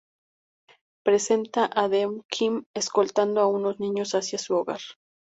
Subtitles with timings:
[1.03, 4.79] Presenta a "The Kid" escoltando a unos niños hacia su hogar.